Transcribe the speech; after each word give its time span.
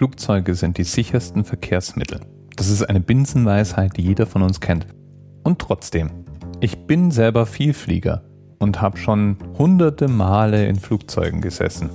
Flugzeuge 0.00 0.54
sind 0.54 0.78
die 0.78 0.84
sichersten 0.84 1.44
Verkehrsmittel. 1.44 2.20
Das 2.56 2.70
ist 2.70 2.82
eine 2.82 3.00
Binsenweisheit, 3.00 3.98
die 3.98 4.02
jeder 4.02 4.24
von 4.24 4.40
uns 4.40 4.58
kennt. 4.58 4.86
Und 5.42 5.58
trotzdem, 5.58 6.24
ich 6.58 6.86
bin 6.86 7.10
selber 7.10 7.44
Vielflieger 7.44 8.22
und 8.58 8.80
habe 8.80 8.96
schon 8.96 9.36
hunderte 9.58 10.08
Male 10.08 10.66
in 10.66 10.76
Flugzeugen 10.76 11.42
gesessen 11.42 11.90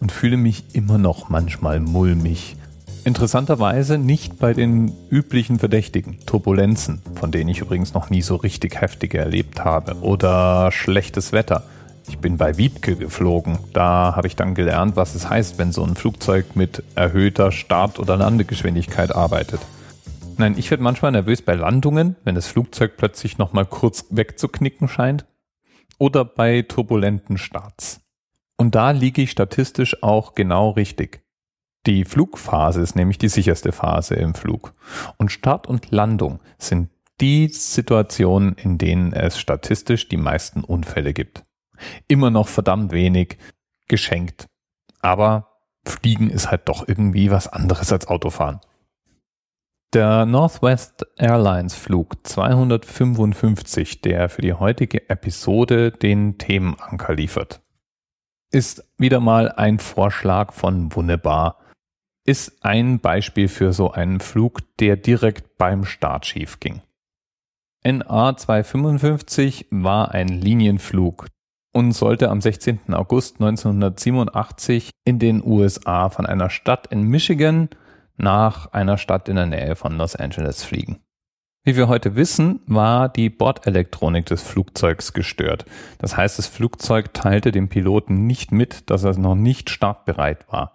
und 0.00 0.10
fühle 0.10 0.36
mich 0.36 0.74
immer 0.74 0.98
noch 0.98 1.28
manchmal 1.28 1.78
mulmig. 1.78 2.56
Interessanterweise 3.04 3.96
nicht 3.96 4.40
bei 4.40 4.52
den 4.52 4.90
üblichen 5.08 5.60
Verdächtigen, 5.60 6.18
Turbulenzen, 6.26 7.00
von 7.14 7.30
denen 7.30 7.48
ich 7.48 7.60
übrigens 7.60 7.94
noch 7.94 8.10
nie 8.10 8.22
so 8.22 8.34
richtig 8.34 8.80
heftige 8.80 9.18
erlebt 9.18 9.64
habe, 9.64 9.94
oder 10.00 10.72
schlechtes 10.72 11.30
Wetter. 11.30 11.62
Ich 12.08 12.18
bin 12.18 12.36
bei 12.36 12.56
Wiebke 12.56 12.96
geflogen. 12.96 13.58
Da 13.72 14.14
habe 14.14 14.26
ich 14.26 14.36
dann 14.36 14.54
gelernt, 14.54 14.96
was 14.96 15.14
es 15.14 15.28
heißt, 15.28 15.58
wenn 15.58 15.72
so 15.72 15.84
ein 15.84 15.96
Flugzeug 15.96 16.54
mit 16.54 16.82
erhöhter 16.94 17.50
Start- 17.50 17.98
oder 17.98 18.16
Landegeschwindigkeit 18.16 19.14
arbeitet. 19.14 19.60
Nein, 20.38 20.54
ich 20.56 20.70
werde 20.70 20.82
manchmal 20.82 21.12
nervös 21.12 21.42
bei 21.42 21.54
Landungen, 21.54 22.16
wenn 22.24 22.34
das 22.34 22.46
Flugzeug 22.46 22.96
plötzlich 22.96 23.38
nochmal 23.38 23.66
kurz 23.66 24.06
wegzuknicken 24.10 24.88
scheint. 24.88 25.24
Oder 25.98 26.24
bei 26.24 26.62
turbulenten 26.62 27.38
Starts. 27.38 28.00
Und 28.56 28.74
da 28.74 28.90
liege 28.90 29.22
ich 29.22 29.30
statistisch 29.30 30.02
auch 30.02 30.34
genau 30.34 30.70
richtig. 30.70 31.22
Die 31.86 32.04
Flugphase 32.04 32.80
ist 32.82 32.96
nämlich 32.96 33.18
die 33.18 33.28
sicherste 33.28 33.72
Phase 33.72 34.14
im 34.14 34.34
Flug. 34.34 34.74
Und 35.16 35.32
Start 35.32 35.66
und 35.66 35.90
Landung 35.90 36.40
sind 36.58 36.90
die 37.20 37.48
Situationen, 37.48 38.54
in 38.54 38.76
denen 38.76 39.12
es 39.12 39.38
statistisch 39.38 40.08
die 40.08 40.16
meisten 40.16 40.64
Unfälle 40.64 41.14
gibt. 41.14 41.44
Immer 42.08 42.30
noch 42.30 42.48
verdammt 42.48 42.92
wenig 42.92 43.38
geschenkt. 43.88 44.46
Aber 45.00 45.56
Fliegen 45.84 46.30
ist 46.30 46.50
halt 46.50 46.68
doch 46.68 46.86
irgendwie 46.86 47.30
was 47.30 47.48
anderes 47.48 47.92
als 47.92 48.08
Autofahren. 48.08 48.60
Der 49.92 50.26
Northwest 50.26 51.06
Airlines 51.16 51.74
Flug 51.74 52.26
255, 52.26 54.00
der 54.02 54.28
für 54.28 54.42
die 54.42 54.52
heutige 54.52 55.08
Episode 55.08 55.92
den 55.92 56.38
Themenanker 56.38 57.14
liefert, 57.14 57.62
ist 58.50 58.84
wieder 58.98 59.20
mal 59.20 59.50
ein 59.52 59.78
Vorschlag 59.78 60.52
von 60.52 60.94
Wunderbar. 60.94 61.60
Ist 62.24 62.64
ein 62.64 62.98
Beispiel 62.98 63.48
für 63.48 63.72
so 63.72 63.92
einen 63.92 64.20
Flug, 64.20 64.60
der 64.78 64.96
direkt 64.96 65.56
beim 65.56 65.84
Start 65.84 66.26
schief 66.26 66.58
ging. 66.58 66.82
NA 67.84 68.36
255 68.36 69.66
war 69.70 70.10
ein 70.10 70.28
Linienflug 70.28 71.28
und 71.76 71.92
sollte 71.92 72.30
am 72.30 72.40
16. 72.40 72.94
August 72.94 73.34
1987 73.38 74.92
in 75.04 75.18
den 75.18 75.44
USA 75.44 76.08
von 76.08 76.24
einer 76.24 76.48
Stadt 76.48 76.86
in 76.86 77.02
Michigan 77.02 77.68
nach 78.16 78.72
einer 78.72 78.96
Stadt 78.96 79.28
in 79.28 79.36
der 79.36 79.44
Nähe 79.44 79.76
von 79.76 79.98
Los 79.98 80.16
Angeles 80.16 80.64
fliegen. 80.64 81.00
Wie 81.64 81.76
wir 81.76 81.86
heute 81.86 82.16
wissen, 82.16 82.60
war 82.66 83.10
die 83.10 83.28
Bordelektronik 83.28 84.24
des 84.24 84.42
Flugzeugs 84.42 85.12
gestört. 85.12 85.66
Das 85.98 86.16
heißt, 86.16 86.38
das 86.38 86.46
Flugzeug 86.46 87.12
teilte 87.12 87.52
dem 87.52 87.68
Piloten 87.68 88.26
nicht 88.26 88.52
mit, 88.52 88.88
dass 88.88 89.04
er 89.04 89.18
noch 89.18 89.34
nicht 89.34 89.68
startbereit 89.68 90.50
war. 90.50 90.74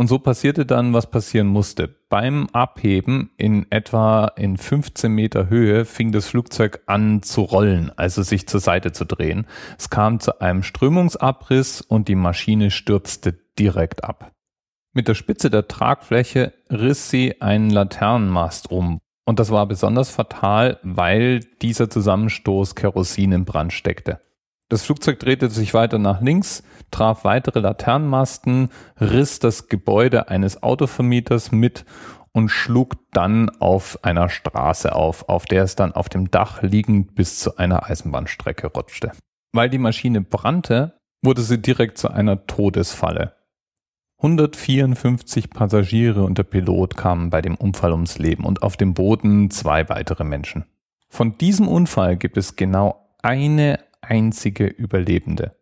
Und 0.00 0.06
so 0.06 0.18
passierte 0.18 0.64
dann, 0.64 0.94
was 0.94 1.10
passieren 1.10 1.48
musste. 1.48 1.94
Beim 2.08 2.48
Abheben 2.54 3.32
in 3.36 3.70
etwa 3.70 4.28
in 4.28 4.56
15 4.56 5.12
Meter 5.12 5.50
Höhe 5.50 5.84
fing 5.84 6.10
das 6.10 6.26
Flugzeug 6.26 6.80
an 6.86 7.22
zu 7.22 7.42
rollen, 7.42 7.92
also 7.96 8.22
sich 8.22 8.48
zur 8.48 8.60
Seite 8.60 8.92
zu 8.92 9.04
drehen. 9.04 9.46
Es 9.76 9.90
kam 9.90 10.18
zu 10.18 10.40
einem 10.40 10.62
Strömungsabriss 10.62 11.82
und 11.82 12.08
die 12.08 12.14
Maschine 12.14 12.70
stürzte 12.70 13.34
direkt 13.58 14.02
ab. 14.02 14.32
Mit 14.94 15.06
der 15.06 15.14
Spitze 15.14 15.50
der 15.50 15.68
Tragfläche 15.68 16.54
riss 16.70 17.10
sie 17.10 17.42
einen 17.42 17.68
Laternenmast 17.68 18.70
um. 18.70 19.00
Und 19.26 19.38
das 19.38 19.50
war 19.50 19.66
besonders 19.66 20.08
fatal, 20.08 20.78
weil 20.82 21.40
dieser 21.60 21.90
Zusammenstoß 21.90 22.74
Kerosin 22.74 23.32
im 23.32 23.44
Brand 23.44 23.74
steckte. 23.74 24.18
Das 24.70 24.84
Flugzeug 24.84 25.18
drehte 25.18 25.50
sich 25.50 25.74
weiter 25.74 25.98
nach 25.98 26.20
links, 26.20 26.62
traf 26.92 27.24
weitere 27.24 27.58
Laternenmasten, 27.58 28.70
riss 29.00 29.40
das 29.40 29.68
Gebäude 29.68 30.28
eines 30.28 30.62
Autovermieters 30.62 31.50
mit 31.50 31.84
und 32.30 32.50
schlug 32.50 32.94
dann 33.10 33.50
auf 33.58 33.98
einer 34.04 34.28
Straße 34.28 34.94
auf, 34.94 35.28
auf 35.28 35.46
der 35.46 35.64
es 35.64 35.74
dann 35.74 35.90
auf 35.92 36.08
dem 36.08 36.30
Dach 36.30 36.62
liegend 36.62 37.16
bis 37.16 37.40
zu 37.40 37.56
einer 37.56 37.90
Eisenbahnstrecke 37.90 38.68
rutschte. 38.68 39.10
Weil 39.52 39.70
die 39.70 39.78
Maschine 39.78 40.20
brannte, 40.20 40.96
wurde 41.20 41.42
sie 41.42 41.60
direkt 41.60 41.98
zu 41.98 42.08
einer 42.08 42.46
Todesfalle. 42.46 43.34
154 44.18 45.50
Passagiere 45.50 46.22
und 46.22 46.38
der 46.38 46.44
Pilot 46.44 46.96
kamen 46.96 47.30
bei 47.30 47.42
dem 47.42 47.56
Unfall 47.56 47.90
ums 47.90 48.18
Leben 48.18 48.44
und 48.44 48.62
auf 48.62 48.76
dem 48.76 48.94
Boden 48.94 49.50
zwei 49.50 49.88
weitere 49.88 50.22
Menschen. 50.22 50.66
Von 51.08 51.38
diesem 51.38 51.66
Unfall 51.66 52.16
gibt 52.16 52.36
es 52.36 52.54
genau 52.54 53.08
eine 53.20 53.80
einzige 54.10 54.66
Überlebende. 54.66 55.56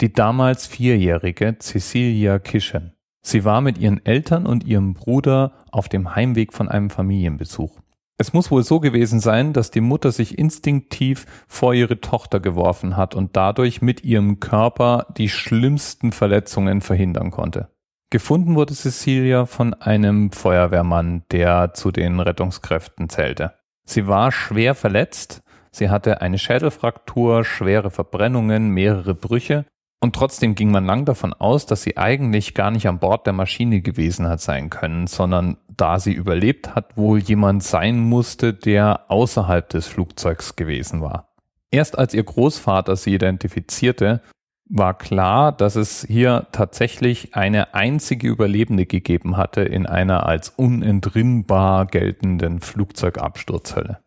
Die 0.00 0.12
damals 0.12 0.66
vierjährige 0.66 1.56
Cecilia 1.58 2.38
Kischen. 2.38 2.94
Sie 3.20 3.44
war 3.44 3.60
mit 3.60 3.78
ihren 3.78 4.04
Eltern 4.06 4.46
und 4.46 4.64
ihrem 4.64 4.94
Bruder 4.94 5.52
auf 5.72 5.88
dem 5.88 6.14
Heimweg 6.14 6.52
von 6.52 6.68
einem 6.68 6.88
Familienbesuch. 6.88 7.80
Es 8.16 8.32
muss 8.32 8.50
wohl 8.50 8.64
so 8.64 8.80
gewesen 8.80 9.20
sein, 9.20 9.52
dass 9.52 9.70
die 9.70 9.80
Mutter 9.80 10.10
sich 10.10 10.38
instinktiv 10.38 11.26
vor 11.46 11.74
ihre 11.74 12.00
Tochter 12.00 12.40
geworfen 12.40 12.96
hat 12.96 13.14
und 13.14 13.36
dadurch 13.36 13.82
mit 13.82 14.02
ihrem 14.02 14.40
Körper 14.40 15.06
die 15.16 15.28
schlimmsten 15.28 16.10
Verletzungen 16.10 16.80
verhindern 16.80 17.30
konnte. 17.30 17.68
Gefunden 18.10 18.54
wurde 18.54 18.74
Cecilia 18.74 19.46
von 19.46 19.74
einem 19.74 20.32
Feuerwehrmann, 20.32 21.24
der 21.30 21.74
zu 21.74 21.92
den 21.92 22.18
Rettungskräften 22.20 23.08
zählte. 23.08 23.52
Sie 23.84 24.06
war 24.06 24.32
schwer 24.32 24.74
verletzt, 24.74 25.42
Sie 25.70 25.90
hatte 25.90 26.20
eine 26.20 26.38
Schädelfraktur, 26.38 27.44
schwere 27.44 27.90
Verbrennungen, 27.90 28.70
mehrere 28.70 29.14
Brüche 29.14 29.64
und 30.00 30.14
trotzdem 30.14 30.54
ging 30.54 30.70
man 30.70 30.86
lang 30.86 31.04
davon 31.04 31.32
aus, 31.32 31.66
dass 31.66 31.82
sie 31.82 31.96
eigentlich 31.96 32.54
gar 32.54 32.70
nicht 32.70 32.86
an 32.86 33.00
Bord 33.00 33.26
der 33.26 33.32
Maschine 33.32 33.80
gewesen 33.80 34.28
hat 34.28 34.40
sein 34.40 34.70
können, 34.70 35.08
sondern 35.08 35.56
da 35.76 35.98
sie 35.98 36.12
überlebt 36.12 36.74
hat, 36.74 36.96
wohl 36.96 37.18
jemand 37.18 37.64
sein 37.64 37.98
musste, 37.98 38.54
der 38.54 39.10
außerhalb 39.10 39.68
des 39.68 39.88
Flugzeugs 39.88 40.54
gewesen 40.54 41.02
war. 41.02 41.34
Erst 41.70 41.98
als 41.98 42.14
ihr 42.14 42.22
Großvater 42.22 42.94
sie 42.94 43.14
identifizierte, 43.14 44.22
war 44.70 44.96
klar, 44.96 45.50
dass 45.50 45.76
es 45.76 46.04
hier 46.06 46.46
tatsächlich 46.52 47.34
eine 47.34 47.74
einzige 47.74 48.28
Überlebende 48.28 48.86
gegeben 48.86 49.36
hatte 49.36 49.62
in 49.62 49.86
einer 49.86 50.26
als 50.26 50.50
unentrinnbar 50.50 51.86
geltenden 51.86 52.60
Flugzeugabsturzhölle. 52.60 53.98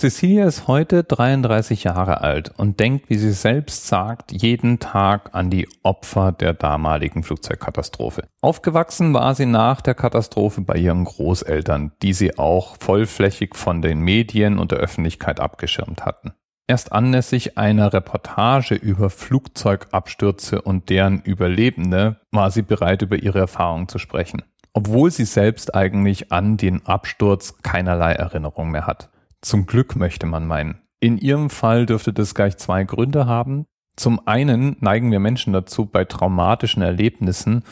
Cecilia 0.00 0.46
ist 0.46 0.68
heute 0.68 1.02
33 1.02 1.82
Jahre 1.82 2.20
alt 2.20 2.52
und 2.56 2.78
denkt, 2.78 3.10
wie 3.10 3.18
sie 3.18 3.32
selbst 3.32 3.88
sagt, 3.88 4.30
jeden 4.30 4.78
Tag 4.78 5.34
an 5.34 5.50
die 5.50 5.66
Opfer 5.82 6.30
der 6.30 6.54
damaligen 6.54 7.24
Flugzeugkatastrophe. 7.24 8.22
Aufgewachsen 8.40 9.12
war 9.12 9.34
sie 9.34 9.46
nach 9.46 9.80
der 9.80 9.96
Katastrophe 9.96 10.60
bei 10.60 10.76
ihren 10.76 11.04
Großeltern, 11.04 11.90
die 12.02 12.12
sie 12.12 12.38
auch 12.38 12.76
vollflächig 12.78 13.56
von 13.56 13.82
den 13.82 13.98
Medien 13.98 14.60
und 14.60 14.70
der 14.70 14.78
Öffentlichkeit 14.78 15.40
abgeschirmt 15.40 16.04
hatten. 16.04 16.32
Erst 16.68 16.92
anlässlich 16.92 17.58
einer 17.58 17.92
Reportage 17.92 18.76
über 18.76 19.10
Flugzeugabstürze 19.10 20.62
und 20.62 20.90
deren 20.90 21.22
Überlebende 21.22 22.20
war 22.30 22.52
sie 22.52 22.62
bereit, 22.62 23.02
über 23.02 23.16
ihre 23.16 23.40
Erfahrungen 23.40 23.88
zu 23.88 23.98
sprechen. 23.98 24.44
Obwohl 24.74 25.10
sie 25.10 25.24
selbst 25.24 25.74
eigentlich 25.74 26.30
an 26.30 26.56
den 26.56 26.86
Absturz 26.86 27.56
keinerlei 27.64 28.12
Erinnerung 28.12 28.70
mehr 28.70 28.86
hat. 28.86 29.10
Zum 29.40 29.66
Glück 29.66 29.96
möchte 29.96 30.26
man 30.26 30.46
meinen. 30.46 30.82
In 31.00 31.18
Ihrem 31.18 31.48
Fall 31.50 31.86
dürfte 31.86 32.12
das 32.12 32.34
gleich 32.34 32.56
zwei 32.56 32.84
Gründe 32.84 33.26
haben. 33.26 33.66
Zum 33.96 34.26
einen 34.26 34.76
neigen 34.80 35.10
wir 35.10 35.20
Menschen 35.20 35.52
dazu, 35.52 35.86
bei 35.86 36.04
traumatischen 36.04 36.82
Erlebnissen 36.82 37.62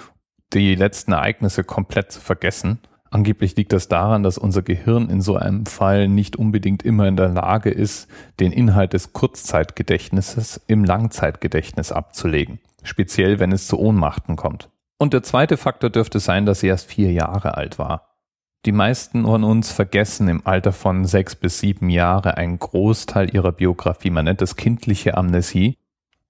die 0.52 0.74
letzten 0.74 1.12
Ereignisse 1.12 1.64
komplett 1.64 2.12
zu 2.12 2.20
vergessen. 2.20 2.78
Angeblich 3.10 3.56
liegt 3.56 3.72
das 3.72 3.88
daran, 3.88 4.22
dass 4.22 4.38
unser 4.38 4.62
Gehirn 4.62 5.08
in 5.10 5.20
so 5.20 5.36
einem 5.36 5.66
Fall 5.66 6.08
nicht 6.08 6.36
unbedingt 6.36 6.82
immer 6.82 7.06
in 7.08 7.16
der 7.16 7.28
Lage 7.28 7.70
ist, 7.70 8.08
den 8.40 8.52
Inhalt 8.52 8.92
des 8.92 9.12
Kurzzeitgedächtnisses 9.12 10.60
im 10.66 10.84
Langzeitgedächtnis 10.84 11.92
abzulegen, 11.92 12.58
speziell 12.82 13.38
wenn 13.38 13.52
es 13.52 13.66
zu 13.66 13.78
Ohnmachten 13.78 14.36
kommt. 14.36 14.70
Und 14.98 15.12
der 15.12 15.22
zweite 15.22 15.56
Faktor 15.56 15.90
dürfte 15.90 16.20
sein, 16.20 16.46
dass 16.46 16.60
sie 16.60 16.68
erst 16.68 16.90
vier 16.90 17.12
Jahre 17.12 17.56
alt 17.56 17.78
war. 17.78 18.15
Die 18.66 18.72
meisten 18.72 19.24
von 19.24 19.44
uns 19.44 19.70
vergessen 19.70 20.26
im 20.26 20.44
Alter 20.44 20.72
von 20.72 21.04
sechs 21.04 21.36
bis 21.36 21.60
sieben 21.60 21.88
Jahre 21.88 22.36
einen 22.36 22.58
Großteil 22.58 23.32
ihrer 23.32 23.52
Biografie. 23.52 24.10
Man 24.10 24.24
nennt 24.24 24.42
es 24.42 24.56
kindliche 24.56 25.16
Amnesie. 25.16 25.78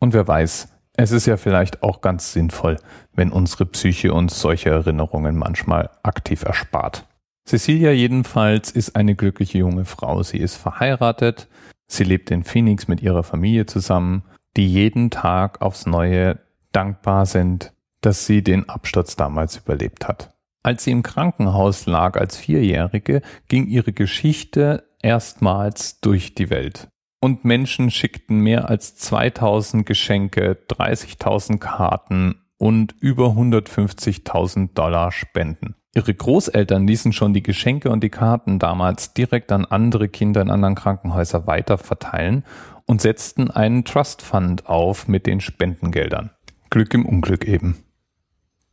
Und 0.00 0.12
wer 0.12 0.28
weiß, 0.28 0.68
es 0.98 1.12
ist 1.12 1.24
ja 1.24 1.38
vielleicht 1.38 1.82
auch 1.82 2.02
ganz 2.02 2.34
sinnvoll, 2.34 2.76
wenn 3.14 3.32
unsere 3.32 3.64
Psyche 3.64 4.12
uns 4.12 4.38
solche 4.38 4.68
Erinnerungen 4.68 5.34
manchmal 5.38 5.88
aktiv 6.02 6.42
erspart. 6.42 7.06
Cecilia 7.46 7.92
jedenfalls 7.92 8.70
ist 8.70 8.96
eine 8.96 9.14
glückliche 9.14 9.56
junge 9.56 9.86
Frau. 9.86 10.22
Sie 10.22 10.38
ist 10.38 10.56
verheiratet. 10.56 11.48
Sie 11.86 12.04
lebt 12.04 12.30
in 12.30 12.44
Phoenix 12.44 12.86
mit 12.86 13.00
ihrer 13.00 13.22
Familie 13.22 13.64
zusammen, 13.64 14.24
die 14.58 14.70
jeden 14.70 15.08
Tag 15.08 15.62
aufs 15.62 15.86
Neue 15.86 16.38
dankbar 16.72 17.24
sind, 17.24 17.72
dass 18.02 18.26
sie 18.26 18.42
den 18.42 18.68
Absturz 18.68 19.16
damals 19.16 19.56
überlebt 19.56 20.06
hat. 20.06 20.35
Als 20.66 20.82
sie 20.82 20.90
im 20.90 21.04
Krankenhaus 21.04 21.86
lag 21.86 22.18
als 22.18 22.36
Vierjährige, 22.36 23.22
ging 23.46 23.68
ihre 23.68 23.92
Geschichte 23.92 24.82
erstmals 25.00 26.00
durch 26.00 26.34
die 26.34 26.50
Welt. 26.50 26.88
Und 27.20 27.44
Menschen 27.44 27.92
schickten 27.92 28.40
mehr 28.40 28.68
als 28.68 28.96
2000 28.96 29.86
Geschenke, 29.86 30.58
30.000 30.68 31.58
Karten 31.58 32.40
und 32.58 32.96
über 32.98 33.26
150.000 33.26 34.74
Dollar 34.74 35.12
Spenden. 35.12 35.76
Ihre 35.94 36.12
Großeltern 36.12 36.84
ließen 36.84 37.12
schon 37.12 37.32
die 37.32 37.44
Geschenke 37.44 37.90
und 37.90 38.02
die 38.02 38.10
Karten 38.10 38.58
damals 38.58 39.14
direkt 39.14 39.52
an 39.52 39.66
andere 39.66 40.08
Kinder 40.08 40.40
in 40.40 40.50
anderen 40.50 40.74
Krankenhäusern 40.74 41.46
weiterverteilen 41.46 42.42
und 42.86 43.00
setzten 43.00 43.52
einen 43.52 43.84
Trust 43.84 44.20
Fund 44.20 44.66
auf 44.66 45.06
mit 45.06 45.26
den 45.26 45.40
Spendengeldern. 45.40 46.30
Glück 46.70 46.92
im 46.92 47.06
Unglück 47.06 47.44
eben. 47.44 47.84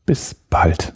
Bis 0.08 0.34
bald. 0.34 0.96